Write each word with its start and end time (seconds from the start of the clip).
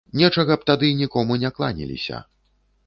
Нечага 0.19 0.57
б 0.61 0.67
тагды 0.71 0.89
нікому 1.03 1.39
не 1.45 1.55
кланяліся. 1.59 2.25